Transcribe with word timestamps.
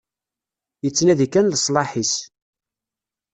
Yettnadi 0.83 1.27
kan 1.33 1.45
leṣlaḥ-is. 1.53 2.15